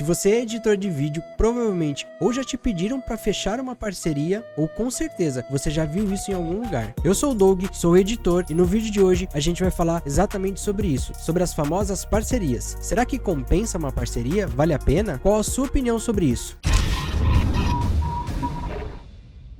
Se 0.00 0.04
você 0.04 0.30
é 0.30 0.40
editor 0.40 0.78
de 0.78 0.88
vídeo, 0.88 1.22
provavelmente 1.36 2.06
ou 2.18 2.32
já 2.32 2.42
te 2.42 2.56
pediram 2.56 3.02
para 3.02 3.18
fechar 3.18 3.60
uma 3.60 3.76
parceria, 3.76 4.42
ou 4.56 4.66
com 4.66 4.90
certeza 4.90 5.44
você 5.50 5.70
já 5.70 5.84
viu 5.84 6.10
isso 6.10 6.30
em 6.30 6.34
algum 6.34 6.62
lugar. 6.62 6.94
Eu 7.04 7.14
sou 7.14 7.32
o 7.32 7.34
Doug, 7.34 7.66
sou 7.70 7.98
editor 7.98 8.46
e 8.48 8.54
no 8.54 8.64
vídeo 8.64 8.90
de 8.90 9.02
hoje 9.02 9.28
a 9.34 9.40
gente 9.40 9.60
vai 9.60 9.70
falar 9.70 10.02
exatamente 10.06 10.58
sobre 10.58 10.88
isso, 10.88 11.12
sobre 11.18 11.42
as 11.42 11.52
famosas 11.52 12.02
parcerias. 12.02 12.78
Será 12.80 13.04
que 13.04 13.18
compensa 13.18 13.76
uma 13.76 13.92
parceria? 13.92 14.46
Vale 14.46 14.72
a 14.72 14.78
pena? 14.78 15.18
Qual 15.18 15.38
a 15.38 15.44
sua 15.44 15.66
opinião 15.66 15.98
sobre 15.98 16.24
isso? 16.24 16.56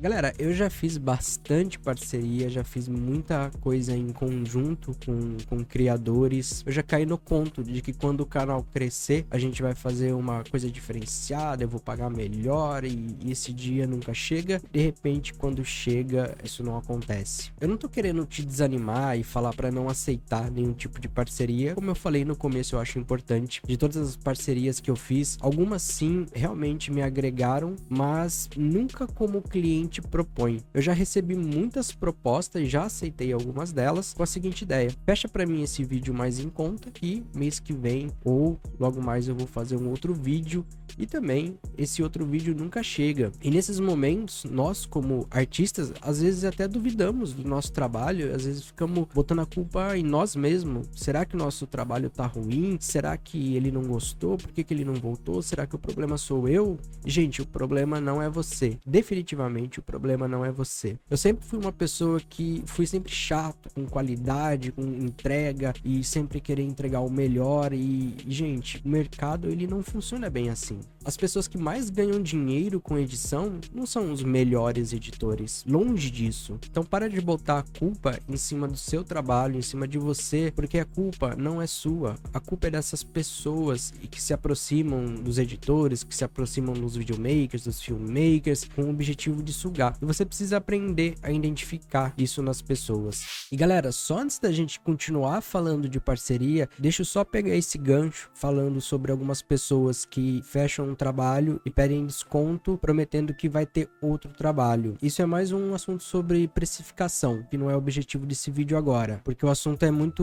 Galera, 0.00 0.32
eu 0.38 0.54
já 0.54 0.70
fiz 0.70 0.96
bastante 0.96 1.78
parceria, 1.78 2.48
já 2.48 2.64
fiz 2.64 2.88
muita 2.88 3.50
coisa 3.60 3.94
em 3.94 4.08
conjunto 4.08 4.96
com, 5.04 5.36
com 5.46 5.62
criadores. 5.62 6.62
Eu 6.64 6.72
já 6.72 6.82
caí 6.82 7.04
no 7.04 7.18
conto 7.18 7.62
de 7.62 7.82
que 7.82 7.92
quando 7.92 8.22
o 8.22 8.26
canal 8.26 8.64
crescer, 8.72 9.26
a 9.30 9.36
gente 9.36 9.60
vai 9.60 9.74
fazer 9.74 10.14
uma 10.14 10.42
coisa 10.50 10.70
diferenciada, 10.70 11.64
eu 11.64 11.68
vou 11.68 11.78
pagar 11.78 12.08
melhor 12.08 12.82
e, 12.82 13.14
e 13.22 13.30
esse 13.30 13.52
dia 13.52 13.86
nunca 13.86 14.14
chega. 14.14 14.62
De 14.72 14.80
repente, 14.80 15.34
quando 15.34 15.62
chega, 15.66 16.34
isso 16.42 16.64
não 16.64 16.78
acontece. 16.78 17.52
Eu 17.60 17.68
não 17.68 17.76
tô 17.76 17.86
querendo 17.86 18.24
te 18.24 18.42
desanimar 18.42 19.18
e 19.18 19.22
falar 19.22 19.52
para 19.52 19.70
não 19.70 19.86
aceitar 19.86 20.50
nenhum 20.50 20.72
tipo 20.72 20.98
de 20.98 21.08
parceria. 21.08 21.74
Como 21.74 21.90
eu 21.90 21.94
falei 21.94 22.24
no 22.24 22.34
começo, 22.34 22.74
eu 22.74 22.80
acho 22.80 22.98
importante. 22.98 23.60
De 23.66 23.76
todas 23.76 23.98
as 23.98 24.16
parcerias 24.16 24.80
que 24.80 24.90
eu 24.90 24.96
fiz, 24.96 25.36
algumas 25.42 25.82
sim 25.82 26.24
realmente 26.32 26.90
me 26.90 27.02
agregaram, 27.02 27.76
mas 27.86 28.48
nunca 28.56 29.06
como 29.06 29.42
cliente 29.42 29.89
cliente 29.90 30.00
propõe. 30.00 30.60
Eu 30.72 30.80
já 30.80 30.92
recebi 30.92 31.34
muitas 31.34 31.90
propostas, 31.90 32.68
já 32.68 32.84
aceitei 32.84 33.32
algumas 33.32 33.72
delas 33.72 34.14
com 34.14 34.22
a 34.22 34.26
seguinte 34.26 34.62
ideia: 34.62 34.90
fecha 35.04 35.28
para 35.28 35.44
mim 35.44 35.62
esse 35.62 35.82
vídeo 35.82 36.14
mais 36.14 36.38
em 36.38 36.48
conta 36.48 36.90
e 37.02 37.24
mês 37.34 37.58
que 37.58 37.72
vem 37.72 38.10
ou 38.24 38.58
logo 38.78 39.02
mais 39.02 39.26
eu 39.26 39.34
vou 39.34 39.46
fazer 39.46 39.76
um 39.76 39.90
outro 39.90 40.14
vídeo 40.14 40.64
e 40.98 41.06
também 41.06 41.58
esse 41.76 42.02
outro 42.02 42.24
vídeo 42.24 42.54
nunca 42.54 42.82
chega. 42.82 43.32
E 43.42 43.50
nesses 43.50 43.80
momentos, 43.80 44.44
nós 44.44 44.86
como 44.86 45.26
artistas, 45.30 45.92
às 46.00 46.20
vezes 46.20 46.44
até 46.44 46.68
duvidamos 46.68 47.32
do 47.32 47.48
nosso 47.48 47.72
trabalho, 47.72 48.34
às 48.34 48.44
vezes 48.44 48.64
ficamos 48.64 49.06
botando 49.12 49.40
a 49.40 49.46
culpa 49.46 49.96
em 49.96 50.02
nós 50.02 50.36
mesmos. 50.36 50.88
Será 50.94 51.24
que 51.24 51.34
o 51.34 51.38
nosso 51.38 51.66
trabalho 51.66 52.10
tá 52.10 52.26
ruim? 52.26 52.76
Será 52.80 53.16
que 53.16 53.56
ele 53.56 53.70
não 53.70 53.82
gostou? 53.82 54.36
Por 54.36 54.52
que, 54.52 54.62
que 54.62 54.74
ele 54.74 54.84
não 54.84 54.94
voltou? 54.94 55.42
Será 55.42 55.66
que 55.66 55.74
o 55.74 55.78
problema 55.78 56.16
sou 56.16 56.48
eu? 56.48 56.78
Gente, 57.04 57.42
o 57.42 57.46
problema 57.46 58.00
não 58.00 58.20
é 58.20 58.28
você. 58.28 58.78
Definitivamente 58.86 59.79
o 59.80 59.82
problema 59.82 60.28
não 60.28 60.44
é 60.44 60.52
você. 60.52 60.96
Eu 61.10 61.16
sempre 61.16 61.44
fui 61.44 61.58
uma 61.58 61.72
pessoa 61.72 62.20
que 62.20 62.62
fui 62.66 62.86
sempre 62.86 63.12
chato 63.12 63.68
com 63.74 63.86
qualidade, 63.86 64.72
com 64.72 64.82
entrega 64.82 65.74
e 65.84 66.04
sempre 66.04 66.40
querer 66.40 66.62
entregar 66.62 67.00
o 67.00 67.10
melhor 67.10 67.72
e, 67.72 68.14
gente, 68.26 68.80
o 68.84 68.88
mercado 68.88 69.48
ele 69.48 69.66
não 69.66 69.82
funciona 69.82 70.30
bem 70.30 70.48
assim. 70.48 70.78
As 71.02 71.16
pessoas 71.16 71.48
que 71.48 71.56
mais 71.56 71.88
ganham 71.88 72.22
dinheiro 72.22 72.78
com 72.78 72.98
edição 72.98 73.58
não 73.74 73.86
são 73.86 74.12
os 74.12 74.22
melhores 74.22 74.92
editores, 74.92 75.64
longe 75.66 76.10
disso. 76.10 76.58
Então 76.70 76.84
para 76.84 77.08
de 77.08 77.20
botar 77.20 77.60
a 77.60 77.78
culpa 77.78 78.18
em 78.28 78.36
cima 78.36 78.68
do 78.68 78.76
seu 78.76 79.02
trabalho, 79.02 79.58
em 79.58 79.62
cima 79.62 79.88
de 79.88 79.98
você, 79.98 80.52
porque 80.54 80.78
a 80.78 80.84
culpa 80.84 81.34
não 81.36 81.60
é 81.60 81.66
sua. 81.66 82.16
A 82.34 82.38
culpa 82.38 82.66
é 82.66 82.70
dessas 82.70 83.02
pessoas 83.02 83.92
que 84.10 84.20
se 84.20 84.34
aproximam 84.34 85.14
dos 85.14 85.38
editores, 85.38 86.04
que 86.04 86.14
se 86.14 86.24
aproximam 86.24 86.74
dos 86.74 86.96
videomakers, 86.96 87.64
dos 87.64 87.80
filmmakers, 87.80 88.68
com 88.76 88.82
o 88.82 88.90
objetivo 88.90 89.42
de 89.42 89.52
sugar. 89.52 89.69
E 90.00 90.04
você 90.04 90.24
precisa 90.24 90.56
aprender 90.56 91.14
a 91.22 91.30
identificar 91.30 92.12
isso 92.16 92.42
nas 92.42 92.60
pessoas. 92.60 93.46
E 93.50 93.56
galera, 93.56 93.92
só 93.92 94.18
antes 94.18 94.38
da 94.38 94.50
gente 94.50 94.80
continuar 94.80 95.40
falando 95.40 95.88
de 95.88 96.00
parceria, 96.00 96.68
deixa 96.78 97.02
eu 97.02 97.06
só 97.06 97.24
pegar 97.24 97.54
esse 97.54 97.78
gancho 97.78 98.30
falando 98.34 98.80
sobre 98.80 99.12
algumas 99.12 99.42
pessoas 99.42 100.04
que 100.04 100.42
fecham 100.44 100.88
um 100.88 100.94
trabalho 100.94 101.60
e 101.64 101.70
pedem 101.70 102.06
desconto, 102.06 102.78
prometendo 102.78 103.34
que 103.34 103.48
vai 103.48 103.66
ter 103.66 103.88
outro 104.00 104.32
trabalho. 104.32 104.96
Isso 105.02 105.22
é 105.22 105.26
mais 105.26 105.52
um 105.52 105.74
assunto 105.74 106.02
sobre 106.02 106.48
precificação, 106.48 107.44
que 107.50 107.56
não 107.56 107.70
é 107.70 107.74
o 107.74 107.78
objetivo 107.78 108.26
desse 108.26 108.50
vídeo 108.50 108.76
agora, 108.76 109.20
porque 109.24 109.44
o 109.44 109.50
assunto 109.50 109.84
é 109.84 109.90
muito, 109.90 110.22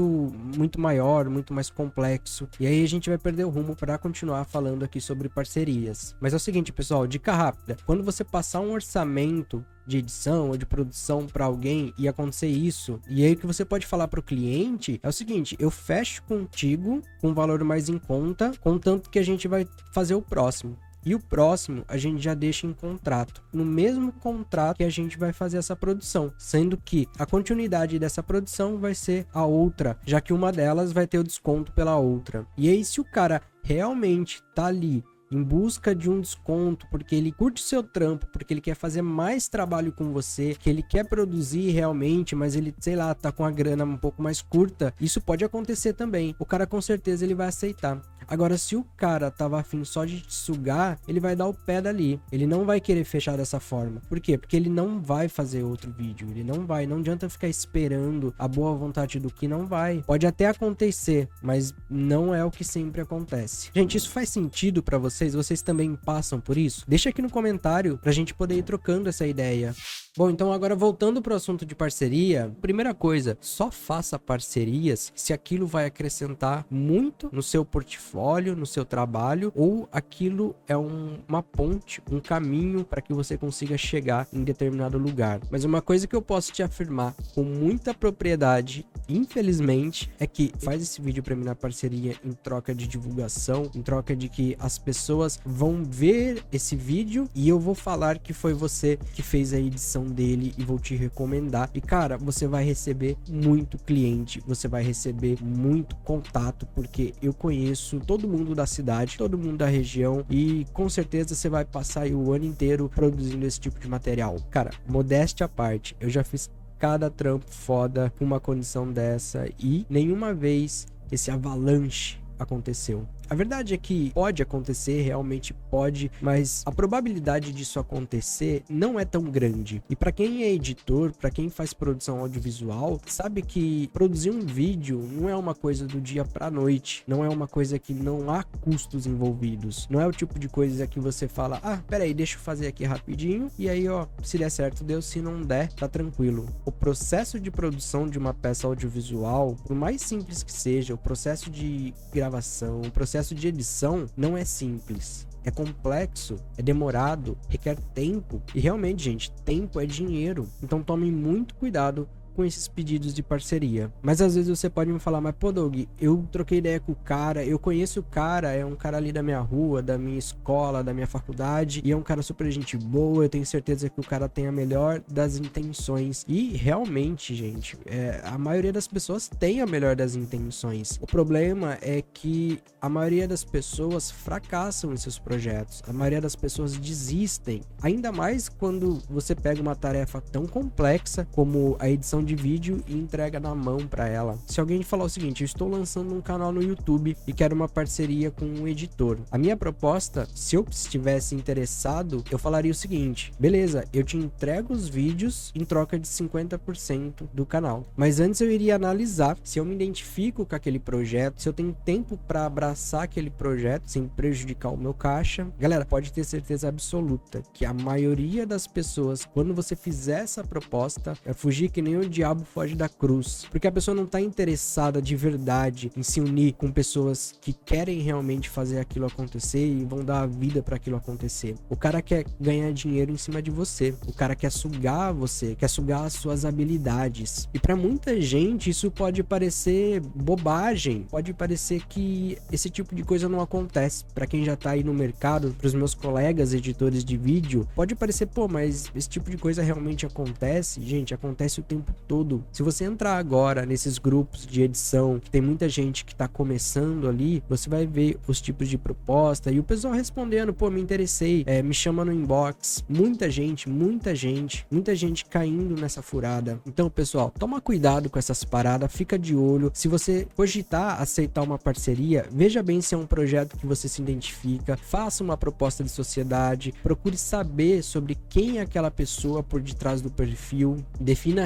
muito 0.55 0.79
maior, 0.79 1.29
muito 1.29 1.53
mais 1.53 1.69
complexo. 1.69 2.47
E 2.59 2.67
aí 2.67 2.83
a 2.83 2.87
gente 2.87 3.09
vai 3.09 3.17
perder 3.17 3.45
o 3.45 3.49
rumo 3.49 3.75
para 3.75 3.97
continuar 3.97 4.45
falando 4.45 4.83
aqui 4.83 4.99
sobre 4.99 5.29
parcerias. 5.29 6.15
Mas 6.19 6.33
é 6.33 6.37
o 6.37 6.39
seguinte, 6.39 6.73
pessoal, 6.73 7.07
dica 7.07 7.33
rápida: 7.33 7.77
quando 7.85 8.03
você 8.03 8.23
passar 8.23 8.59
um 8.59 8.71
orçamento 8.71 9.36
de 9.85 9.97
edição 9.97 10.49
ou 10.49 10.57
de 10.57 10.65
produção 10.65 11.25
para 11.25 11.45
alguém 11.45 11.93
e 11.97 12.07
acontecer 12.07 12.47
isso, 12.47 12.99
e 13.07 13.23
aí 13.23 13.33
o 13.33 13.37
que 13.37 13.47
você 13.47 13.63
pode 13.63 13.85
falar 13.85 14.07
para 14.07 14.19
o 14.19 14.23
cliente 14.23 14.99
é 15.01 15.07
o 15.07 15.13
seguinte: 15.13 15.55
eu 15.59 15.71
fecho 15.71 16.21
contigo 16.23 17.01
com 17.21 17.29
um 17.29 17.33
valor 17.33 17.63
mais 17.63 17.87
em 17.87 17.97
conta, 17.97 18.51
contanto 18.59 19.09
que 19.09 19.19
a 19.19 19.23
gente 19.23 19.47
vai 19.47 19.65
fazer 19.93 20.15
o 20.15 20.21
próximo. 20.21 20.77
E 21.05 21.15
o 21.15 21.19
próximo 21.21 21.85
a 21.87 21.95
gente 21.95 22.21
já 22.21 22.33
deixa 22.33 22.67
em 22.67 22.73
contrato, 22.73 23.41
no 23.53 23.63
mesmo 23.63 24.11
contrato 24.11 24.75
que 24.75 24.83
a 24.83 24.89
gente 24.89 25.17
vai 25.17 25.31
fazer 25.31 25.57
essa 25.57 25.73
produção, 25.73 26.33
sendo 26.37 26.75
que 26.75 27.07
a 27.17 27.25
continuidade 27.25 27.97
dessa 27.97 28.21
produção 28.21 28.77
vai 28.77 28.93
ser 28.93 29.25
a 29.33 29.45
outra, 29.45 29.97
já 30.05 30.19
que 30.19 30.33
uma 30.33 30.51
delas 30.51 30.91
vai 30.91 31.07
ter 31.07 31.17
o 31.17 31.23
desconto 31.23 31.71
pela 31.71 31.95
outra. 31.95 32.45
E 32.57 32.69
aí, 32.69 32.83
se 32.83 32.99
o 32.99 33.05
cara 33.05 33.41
realmente 33.63 34.43
tá 34.53 34.65
ali 34.65 35.01
em 35.31 35.43
busca 35.43 35.93
de 35.93 36.09
um 36.09 36.21
desconto, 36.21 36.87
porque 36.89 37.15
ele 37.15 37.31
curte 37.31 37.61
seu 37.61 37.83
trampo, 37.83 38.27
porque 38.27 38.53
ele 38.53 38.61
quer 38.61 38.75
fazer 38.75 39.01
mais 39.01 39.47
trabalho 39.47 39.91
com 39.91 40.11
você, 40.11 40.55
que 40.55 40.69
ele 40.69 40.81
quer 40.81 41.07
produzir 41.07 41.71
realmente, 41.71 42.35
mas 42.35 42.55
ele, 42.55 42.73
sei 42.79 42.95
lá, 42.95 43.13
tá 43.13 43.31
com 43.31 43.45
a 43.45 43.51
grana 43.51 43.83
um 43.83 43.97
pouco 43.97 44.21
mais 44.21 44.41
curta, 44.41 44.93
isso 44.99 45.21
pode 45.21 45.43
acontecer 45.43 45.93
também. 45.93 46.35
O 46.39 46.45
cara 46.45 46.65
com 46.65 46.81
certeza 46.81 47.25
ele 47.25 47.35
vai 47.35 47.47
aceitar. 47.47 48.01
Agora, 48.27 48.57
se 48.57 48.75
o 48.75 48.83
cara 48.95 49.31
tava 49.31 49.59
afim 49.59 49.83
só 49.83 50.05
de 50.05 50.21
te 50.21 50.33
sugar, 50.33 50.99
ele 51.07 51.19
vai 51.19 51.35
dar 51.35 51.47
o 51.47 51.53
pé 51.53 51.81
dali. 51.81 52.19
Ele 52.31 52.45
não 52.45 52.65
vai 52.65 52.81
querer 52.81 53.03
fechar 53.03 53.37
dessa 53.37 53.59
forma. 53.59 54.01
Por 54.09 54.19
quê? 54.19 54.37
Porque 54.37 54.55
ele 54.55 54.69
não 54.69 54.99
vai 54.99 55.29
fazer 55.29 55.63
outro 55.63 55.91
vídeo. 55.91 56.27
Ele 56.29 56.43
não 56.43 56.65
vai. 56.65 56.85
Não 56.85 56.97
adianta 56.97 57.29
ficar 57.29 57.47
esperando 57.47 58.33
a 58.37 58.47
boa 58.47 58.73
vontade 58.75 59.19
do 59.19 59.31
que 59.31 59.47
não 59.47 59.65
vai. 59.65 60.03
Pode 60.05 60.27
até 60.27 60.47
acontecer, 60.47 61.27
mas 61.41 61.73
não 61.89 62.33
é 62.33 62.43
o 62.43 62.51
que 62.51 62.63
sempre 62.63 63.01
acontece. 63.01 63.69
Gente, 63.73 63.97
isso 63.97 64.09
faz 64.09 64.29
sentido 64.29 64.83
para 64.83 64.97
vocês? 64.97 65.33
Vocês 65.33 65.61
também 65.61 65.95
passam 65.95 66.39
por 66.39 66.57
isso? 66.57 66.83
Deixa 66.87 67.09
aqui 67.09 67.21
no 67.21 67.29
comentário 67.29 67.97
pra 67.97 68.11
gente 68.11 68.33
poder 68.33 68.57
ir 68.57 68.63
trocando 68.63 69.09
essa 69.09 69.25
ideia. 69.25 69.73
Bom, 70.17 70.31
então 70.31 70.51
agora 70.51 70.75
voltando 70.75 71.21
para 71.21 71.33
o 71.33 71.35
assunto 71.35 71.63
de 71.63 71.75
parceria, 71.75 72.51
primeira 72.59 72.91
coisa, 72.91 73.37
só 73.39 73.69
faça 73.69 74.17
parcerias 74.17 75.13
se 75.15 75.31
aquilo 75.31 75.67
vai 75.67 75.85
acrescentar 75.85 76.65
muito 76.71 77.29
no 77.31 77.43
seu 77.43 77.63
portfólio, 77.63 78.16
no 78.55 78.65
seu 78.65 78.83
trabalho, 78.83 79.51
ou 79.55 79.87
aquilo 79.91 80.55
é 80.67 80.75
um, 80.75 81.19
uma 81.27 81.43
ponte, 81.43 82.01
um 82.11 82.19
caminho 82.19 82.83
para 82.83 83.01
que 83.01 83.13
você 83.13 83.37
consiga 83.37 83.77
chegar 83.77 84.27
em 84.33 84.43
determinado 84.43 84.97
lugar. 84.97 85.39
Mas 85.51 85.63
uma 85.63 85.81
coisa 85.81 86.07
que 86.07 86.15
eu 86.15 86.21
posso 86.21 86.51
te 86.51 86.63
afirmar 86.63 87.13
com 87.35 87.43
muita 87.43 87.93
propriedade, 87.93 88.87
infelizmente, 89.07 90.09
é 90.19 90.25
que 90.25 90.51
faz 90.59 90.81
esse 90.81 90.99
vídeo 90.99 91.21
para 91.21 91.35
mim 91.35 91.45
na 91.45 91.53
parceria 91.53 92.15
em 92.25 92.31
troca 92.31 92.73
de 92.73 92.87
divulgação, 92.87 93.69
em 93.75 93.83
troca 93.83 94.15
de 94.15 94.29
que 94.29 94.57
as 94.59 94.79
pessoas 94.79 95.39
vão 95.45 95.83
ver 95.83 96.43
esse 96.51 96.75
vídeo 96.75 97.29
e 97.35 97.47
eu 97.47 97.59
vou 97.59 97.75
falar 97.75 98.17
que 98.17 98.33
foi 98.33 98.53
você 98.53 98.97
que 99.13 99.21
fez 99.21 99.53
a 99.53 99.59
edição 99.59 100.05
dele 100.05 100.53
e 100.57 100.63
vou 100.63 100.79
te 100.79 100.95
recomendar. 100.95 101.69
E 101.73 101.81
cara, 101.81 102.17
você 102.17 102.47
vai 102.47 102.63
receber 102.63 103.15
muito 103.29 103.77
cliente, 103.77 104.41
você 104.47 104.67
vai 104.67 104.81
receber 104.81 105.37
muito 105.41 105.95
contato, 105.97 106.65
porque 106.73 107.13
eu 107.21 107.33
conheço 107.33 107.99
todo 108.07 108.27
mundo 108.27 108.55
da 108.55 108.65
cidade, 108.65 109.17
todo 109.17 109.37
mundo 109.37 109.57
da 109.57 109.67
região 109.67 110.25
e 110.29 110.65
com 110.73 110.87
certeza 110.89 111.35
você 111.35 111.49
vai 111.49 111.65
passar 111.65 112.07
o 112.07 112.31
ano 112.31 112.45
inteiro 112.45 112.89
produzindo 112.95 113.45
esse 113.45 113.59
tipo 113.59 113.77
de 113.79 113.87
material. 113.87 114.37
Cara, 114.49 114.71
modéstia 114.87 115.45
à 115.45 115.49
parte, 115.49 115.95
eu 115.99 116.09
já 116.09 116.23
fiz 116.23 116.49
cada 116.79 117.09
trampo 117.09 117.45
foda 117.49 118.11
com 118.17 118.23
uma 118.23 118.39
condição 118.39 118.89
dessa 118.89 119.49
e 119.59 119.85
nenhuma 119.89 120.33
vez 120.33 120.87
esse 121.11 121.29
avalanche 121.29 122.17
aconteceu. 122.39 123.05
A 123.29 123.35
verdade 123.35 123.73
é 123.73 123.77
que 123.77 124.11
pode 124.11 124.41
acontecer, 124.41 125.01
realmente 125.01 125.53
pode, 125.69 126.09
mas 126.21 126.63
a 126.65 126.71
probabilidade 126.71 127.51
disso 127.51 127.77
acontecer 127.77 128.63
não 128.69 128.97
é 128.97 129.03
tão 129.03 129.23
grande. 129.23 129.83
E 129.89 129.95
para 129.95 130.13
quem 130.13 130.43
é 130.43 130.53
editor, 130.53 131.11
para 131.11 131.29
quem 131.29 131.49
faz 131.49 131.73
produção 131.73 132.19
audiovisual, 132.19 133.01
sabe 133.05 133.41
que 133.41 133.89
produzir 133.91 134.31
um 134.31 134.39
vídeo 134.39 135.05
não 135.11 135.27
é 135.27 135.35
uma 135.35 135.53
coisa 135.53 135.85
do 135.85 135.99
dia 135.99 136.23
para 136.23 136.49
noite, 136.49 137.03
não 137.05 137.23
é 137.23 137.27
uma 137.27 137.47
coisa 137.47 137.77
que 137.77 137.93
não 137.93 138.31
há 138.31 138.43
custos 138.43 139.05
envolvidos. 139.05 139.87
Não 139.89 139.99
é 139.99 140.07
o 140.07 140.11
tipo 140.11 140.39
de 140.39 140.47
coisa 140.47 140.87
que 140.87 140.99
você 140.99 141.27
fala: 141.27 141.59
"Ah, 141.61 141.79
peraí, 141.85 142.13
deixa 142.13 142.37
eu 142.37 142.41
fazer 142.41 142.67
aqui 142.67 142.85
rapidinho" 142.85 143.51
e 143.59 143.69
aí, 143.69 143.89
ó, 143.89 144.07
se 144.23 144.37
der 144.37 144.49
certo, 144.49 144.85
deu, 144.85 145.01
se 145.01 145.19
não 145.19 145.41
der, 145.41 145.71
tá 145.73 145.87
tranquilo. 145.87 146.47
O 146.63 146.71
processo 146.71 147.39
de 147.39 147.51
produção 147.51 148.07
de 148.07 148.17
uma 148.17 148.33
peça 148.33 148.67
audiovisual, 148.67 149.57
por 149.65 149.75
mais 149.75 150.01
simples 150.01 150.43
que 150.43 150.51
seja, 150.51 150.93
o 150.93 150.97
processo 150.97 151.49
de 151.49 151.93
gravação, 152.13 152.81
o 152.81 152.91
processo 152.91 153.16
processo 153.17 153.33
de 153.33 153.47
edição 153.47 154.05
não 154.15 154.37
é 154.37 154.45
simples. 154.45 155.27
É 155.43 155.49
complexo, 155.49 156.35
é 156.55 156.61
demorado, 156.61 157.35
requer 157.49 157.75
tempo. 157.95 158.41
E 158.53 158.59
realmente, 158.59 159.03
gente, 159.03 159.31
tempo 159.43 159.79
é 159.79 159.87
dinheiro. 159.87 160.47
Então 160.61 160.83
tome 160.83 161.09
muito 161.09 161.55
cuidado 161.55 162.07
com 162.37 162.45
esses 162.45 162.67
pedidos 162.67 163.15
de 163.15 163.23
parceria. 163.23 163.91
Mas 163.99 164.21
às 164.21 164.35
vezes 164.35 164.47
você 164.47 164.69
pode 164.69 164.91
me 164.91 164.99
falar, 164.99 165.19
mas 165.19 165.33
pô, 165.39 165.51
Doug, 165.51 165.75
eu 165.99 166.23
troquei 166.31 166.59
ideia 166.59 166.79
com 166.79 166.91
o 166.91 166.95
cara, 166.95 167.43
eu 167.43 167.57
conheço 167.57 167.99
o 167.99 168.03
cara, 168.03 168.51
é 168.51 168.63
um 168.63 168.75
cara 168.75 168.97
ali 168.97 169.11
da 169.11 169.23
minha 169.23 169.39
rua, 169.39 169.81
da 169.81 169.97
minha 169.97 170.19
escola, 170.19 170.83
da 170.83 170.93
minha 170.93 171.07
faculdade, 171.07 171.81
e 171.83 171.91
é 171.91 171.97
um 171.97 172.03
cara 172.03 172.21
super 172.21 172.51
gente 172.51 172.77
boa, 172.77 173.25
eu 173.25 173.29
tenho 173.29 173.43
certeza 173.43 173.89
que 173.89 173.99
o 173.99 174.03
cara 174.03 174.29
tem 174.29 174.45
a 174.45 174.51
melhor 174.51 175.01
das 175.11 175.37
intenções. 175.37 176.23
E 176.27 176.55
realmente, 176.55 177.33
gente, 177.33 177.75
é, 177.87 178.21
a 178.23 178.37
maioria 178.37 178.71
das 178.71 178.87
pessoas 178.87 179.27
tem 179.27 179.59
a 179.59 179.65
melhor 179.65 179.95
das 179.95 180.15
intenções. 180.15 180.99
O 181.01 181.07
problema 181.07 181.79
é 181.81 182.03
que 182.03 182.61
a 182.79 182.87
maioria 182.87 183.27
das 183.27 183.43
pessoas 183.43 184.11
fracassam 184.11 184.93
em 184.93 184.97
seus 184.97 185.17
projetos, 185.17 185.81
a 185.87 185.91
maioria 185.91 186.21
das 186.21 186.35
pessoas 186.35 186.77
desistem, 186.77 187.63
ainda 187.81 188.11
mais 188.11 188.47
quando 188.47 189.01
você 189.09 189.33
pega 189.33 189.59
uma 189.59 189.75
tarefa 189.75 190.21
tão 190.21 190.45
complexa 190.45 191.27
como 191.31 191.75
a 191.79 191.89
edição 191.89 192.26
de 192.27 192.35
vídeo 192.35 192.83
e 192.85 192.93
entrega 192.93 193.39
na 193.39 193.55
mão 193.55 193.79
para 193.87 194.07
ela. 194.07 194.37
Se 194.45 194.59
alguém 194.59 194.83
falar 194.83 195.05
o 195.05 195.09
seguinte, 195.09 195.41
eu 195.41 195.45
estou 195.45 195.69
lançando 195.69 196.13
um 196.13 196.21
canal 196.21 196.51
no 196.51 196.61
YouTube 196.61 197.15
e 197.25 197.33
quero 197.33 197.55
uma 197.55 197.69
parceria 197.69 198.29
com 198.29 198.45
um 198.45 198.67
editor. 198.67 199.17
A 199.31 199.37
minha 199.37 199.55
proposta, 199.55 200.27
se 200.35 200.55
eu 200.55 200.65
estivesse 200.69 201.33
interessado, 201.33 202.23
eu 202.29 202.37
falaria 202.37 202.71
o 202.71 202.75
seguinte: 202.75 203.31
beleza, 203.39 203.85
eu 203.93 204.03
te 204.03 204.17
entrego 204.17 204.73
os 204.73 204.89
vídeos 204.89 205.51
em 205.55 205.63
troca 205.63 205.97
de 205.97 206.07
50% 206.07 207.27
do 207.33 207.45
canal. 207.45 207.87
Mas 207.95 208.19
antes 208.19 208.41
eu 208.41 208.51
iria 208.51 208.75
analisar 208.75 209.37
se 209.43 209.59
eu 209.59 209.65
me 209.65 209.73
identifico 209.73 210.45
com 210.45 210.55
aquele 210.55 210.79
projeto, 210.79 211.41
se 211.41 211.47
eu 211.47 211.53
tenho 211.53 211.75
tempo 211.85 212.17
para 212.27 212.45
abraçar 212.45 213.03
aquele 213.03 213.29
projeto 213.29 213.87
sem 213.87 214.07
prejudicar 214.07 214.69
o 214.69 214.77
meu 214.77 214.93
caixa. 214.93 215.47
Galera, 215.57 215.85
pode 215.85 216.11
ter 216.11 216.25
certeza 216.25 216.67
absoluta 216.67 217.41
que 217.53 217.65
a 217.65 217.73
maioria 217.73 218.45
das 218.45 218.67
pessoas, 218.67 219.25
quando 219.25 219.53
você 219.53 219.75
fizer 219.75 220.21
essa 220.21 220.43
proposta, 220.43 221.17
é 221.25 221.33
fugir 221.33 221.69
que 221.69 221.81
nem 221.81 221.95
o 221.95 222.03
diabo 222.17 222.43
foge 222.43 222.75
da 222.75 222.89
cruz. 222.89 223.45
Porque 223.51 223.67
a 223.67 223.71
pessoa 223.71 223.93
não 223.93 224.05
tá 224.05 224.19
interessada 224.19 225.01
de 225.01 225.15
verdade 225.15 225.91
em 225.95 226.01
se 226.01 226.19
unir 226.19 226.53
com 226.53 226.71
pessoas 226.71 227.33
que 227.39 227.53
querem 227.53 228.01
realmente 228.01 228.49
fazer 228.49 228.79
aquilo 228.79 229.05
acontecer 229.05 229.65
e 229.65 229.85
vão 229.85 230.03
dar 230.03 230.21
a 230.21 230.25
vida 230.25 230.63
para 230.63 230.77
aquilo 230.77 230.97
acontecer. 230.97 231.55
O 231.69 231.75
cara 231.75 232.01
quer 232.01 232.25
ganhar 232.39 232.71
dinheiro 232.73 233.11
em 233.11 233.17
cima 233.17 233.41
de 233.41 233.51
você. 233.51 233.93
O 234.07 234.13
cara 234.13 234.35
quer 234.35 234.51
sugar 234.51 235.13
você, 235.13 235.55
quer 235.55 235.69
sugar 235.69 236.05
as 236.05 236.13
suas 236.13 236.43
habilidades. 236.43 237.47
E 237.53 237.59
para 237.59 237.75
muita 237.75 238.19
gente 238.19 238.69
isso 238.69 238.89
pode 238.89 239.23
parecer 239.23 240.01
bobagem, 240.15 241.05
pode 241.09 241.33
parecer 241.33 241.85
que 241.87 242.37
esse 242.51 242.69
tipo 242.69 242.95
de 242.95 243.03
coisa 243.03 243.29
não 243.29 243.41
acontece. 243.41 244.05
Para 244.15 244.25
quem 244.25 244.43
já 244.43 244.55
tá 244.55 244.71
aí 244.71 244.83
no 244.83 244.93
mercado, 244.93 245.55
para 245.57 245.67
os 245.67 245.73
meus 245.73 245.93
colegas 245.93 246.53
editores 246.53 247.05
de 247.05 247.15
vídeo, 247.15 247.67
pode 247.75 247.93
parecer, 247.93 248.25
pô, 248.25 248.47
mas 248.47 248.91
esse 248.95 249.07
tipo 249.07 249.29
de 249.29 249.37
coisa 249.37 249.61
realmente 249.61 250.05
acontece? 250.05 250.81
Gente, 250.81 251.13
acontece 251.13 251.59
o 251.59 251.63
tempo 251.63 251.93
todo. 252.07 252.43
Se 252.51 252.63
você 252.63 252.85
entrar 252.85 253.17
agora 253.17 253.65
nesses 253.65 253.97
grupos 253.97 254.47
de 254.47 254.61
edição, 254.61 255.19
que 255.19 255.29
tem 255.29 255.41
muita 255.41 255.67
gente 255.67 256.05
que 256.05 256.15
tá 256.15 256.27
começando 256.27 257.07
ali, 257.07 257.43
você 257.49 257.69
vai 257.69 257.85
ver 257.85 258.17
os 258.27 258.39
tipos 258.39 258.69
de 258.69 258.77
proposta 258.77 259.51
e 259.51 259.59
o 259.59 259.63
pessoal 259.63 259.93
respondendo, 259.93 260.53
pô, 260.53 260.69
me 260.69 260.81
interessei, 260.81 261.43
é, 261.45 261.61
me 261.61 261.73
chama 261.73 262.05
no 262.05 262.13
inbox. 262.13 262.83
Muita 262.87 263.29
gente, 263.29 263.69
muita 263.69 264.15
gente, 264.15 264.65
muita 264.71 264.95
gente 264.95 265.25
caindo 265.25 265.79
nessa 265.79 266.01
furada. 266.01 266.59
Então, 266.65 266.89
pessoal, 266.89 267.31
toma 267.37 267.59
cuidado 267.59 268.09
com 268.09 268.17
essas 268.17 268.43
paradas, 268.43 268.91
fica 268.91 269.19
de 269.19 269.35
olho. 269.35 269.71
Se 269.73 269.87
você 269.87 270.27
cogitar 270.35 271.01
aceitar 271.01 271.41
uma 271.41 271.57
parceria, 271.57 272.25
veja 272.31 272.63
bem 272.63 272.81
se 272.81 272.95
é 272.95 272.97
um 272.97 273.05
projeto 273.05 273.57
que 273.57 273.65
você 273.65 273.87
se 273.87 274.01
identifica, 274.01 274.77
faça 274.77 275.23
uma 275.23 275.35
proposta 275.35 275.83
de 275.83 275.89
sociedade, 275.89 276.73
procure 276.83 277.17
saber 277.17 277.83
sobre 277.83 278.17
quem 278.29 278.59
é 278.59 278.61
aquela 278.61 278.91
pessoa 278.91 279.43
por 279.43 279.61
detrás 279.61 280.01
do 280.01 280.09
perfil, 280.09 280.83
defina 280.99 281.45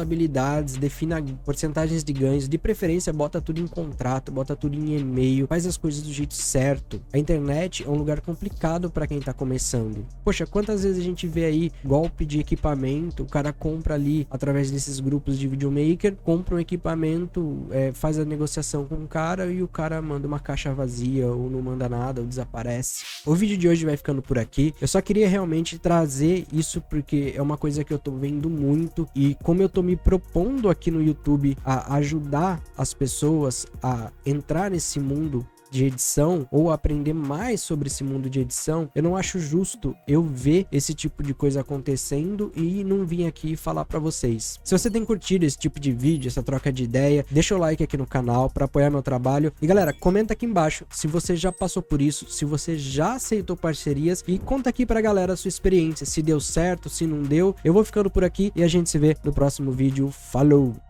responsabilidades, 0.00 0.76
defina 0.76 1.22
porcentagens 1.44 2.02
de 2.02 2.12
ganhos, 2.12 2.48
de 2.48 2.58
preferência 2.58 3.12
bota 3.12 3.40
tudo 3.40 3.60
em 3.60 3.66
contrato, 3.66 4.32
bota 4.32 4.56
tudo 4.56 4.76
em 4.76 4.98
e-mail, 4.98 5.46
faz 5.46 5.66
as 5.66 5.76
coisas 5.76 6.02
do 6.02 6.12
jeito 6.12 6.34
certo. 6.34 7.00
A 7.12 7.18
internet 7.18 7.84
é 7.84 7.88
um 7.88 7.94
lugar 7.94 8.20
complicado 8.20 8.90
para 8.90 9.06
quem 9.06 9.20
tá 9.20 9.32
começando. 9.32 10.06
Poxa, 10.24 10.46
quantas 10.46 10.82
vezes 10.82 10.98
a 10.98 11.04
gente 11.04 11.26
vê 11.26 11.44
aí 11.44 11.70
golpe 11.84 12.24
de 12.24 12.40
equipamento, 12.40 13.22
o 13.22 13.26
cara 13.26 13.52
compra 13.52 13.94
ali 13.94 14.26
através 14.30 14.70
desses 14.70 15.00
grupos 15.00 15.38
de 15.38 15.46
videomaker, 15.46 16.16
compra 16.22 16.56
um 16.56 16.58
equipamento, 16.58 17.66
é, 17.70 17.92
faz 17.92 18.18
a 18.18 18.24
negociação 18.24 18.84
com 18.84 18.96
o 18.96 19.08
cara 19.08 19.46
e 19.46 19.62
o 19.62 19.68
cara 19.68 20.00
manda 20.00 20.26
uma 20.26 20.40
caixa 20.40 20.72
vazia 20.72 21.26
ou 21.26 21.50
não 21.50 21.60
manda 21.60 21.88
nada 21.88 22.20
ou 22.20 22.26
desaparece. 22.26 23.04
O 23.26 23.34
vídeo 23.34 23.56
de 23.56 23.68
hoje 23.68 23.84
vai 23.84 23.96
ficando 23.96 24.22
por 24.22 24.38
aqui. 24.38 24.74
Eu 24.80 24.88
só 24.88 25.00
queria 25.00 25.28
realmente 25.28 25.78
trazer 25.78 26.46
isso 26.52 26.80
porque 26.80 27.34
é 27.36 27.42
uma 27.42 27.56
coisa 27.56 27.84
que 27.84 27.92
eu 27.92 27.98
tô 27.98 28.12
vendo 28.12 28.48
muito 28.48 29.08
e 29.14 29.36
como 29.42 29.62
eu 29.62 29.68
tô 29.68 29.82
me 29.90 29.96
propondo 29.96 30.68
aqui 30.68 30.88
no 30.88 31.02
YouTube 31.02 31.58
a 31.64 31.96
ajudar 31.96 32.62
as 32.78 32.94
pessoas 32.94 33.66
a 33.82 34.12
entrar 34.24 34.70
nesse 34.70 35.00
mundo 35.00 35.44
de 35.70 35.84
edição 35.84 36.46
ou 36.50 36.70
aprender 36.70 37.12
mais 37.12 37.60
sobre 37.60 37.88
esse 37.88 38.02
mundo 38.02 38.28
de 38.28 38.40
edição, 38.40 38.88
eu 38.94 39.02
não 39.02 39.16
acho 39.16 39.38
justo 39.38 39.94
eu 40.06 40.22
ver 40.22 40.66
esse 40.70 40.94
tipo 40.94 41.22
de 41.22 41.34
coisa 41.34 41.60
acontecendo 41.60 42.52
e 42.56 42.84
não 42.84 43.04
vir 43.04 43.26
aqui 43.26 43.56
falar 43.56 43.84
para 43.84 43.98
vocês. 43.98 44.58
Se 44.64 44.76
você 44.76 44.90
tem 44.90 45.04
curtido 45.04 45.44
esse 45.44 45.58
tipo 45.58 45.78
de 45.78 45.92
vídeo, 45.92 46.28
essa 46.28 46.42
troca 46.42 46.72
de 46.72 46.84
ideia, 46.84 47.24
deixa 47.30 47.54
o 47.54 47.58
like 47.58 47.82
aqui 47.82 47.96
no 47.96 48.06
canal 48.06 48.50
para 48.50 48.64
apoiar 48.64 48.90
meu 48.90 49.02
trabalho 49.02 49.52
e 49.60 49.66
galera, 49.66 49.92
comenta 49.92 50.32
aqui 50.32 50.46
embaixo 50.46 50.84
se 50.90 51.06
você 51.06 51.36
já 51.36 51.52
passou 51.52 51.82
por 51.82 52.02
isso, 52.02 52.26
se 52.28 52.44
você 52.44 52.78
já 52.78 53.14
aceitou 53.14 53.56
parcerias 53.56 54.24
e 54.26 54.38
conta 54.38 54.70
aqui 54.70 54.84
pra 54.84 55.00
galera 55.00 55.32
a 55.32 55.36
sua 55.36 55.48
experiência, 55.48 56.06
se 56.06 56.22
deu 56.22 56.40
certo, 56.40 56.88
se 56.88 57.06
não 57.06 57.22
deu. 57.22 57.54
Eu 57.64 57.72
vou 57.72 57.84
ficando 57.84 58.10
por 58.10 58.24
aqui 58.24 58.52
e 58.54 58.62
a 58.62 58.68
gente 58.68 58.90
se 58.90 58.98
vê 58.98 59.16
no 59.24 59.32
próximo 59.32 59.70
vídeo. 59.70 60.10
Falou! 60.10 60.89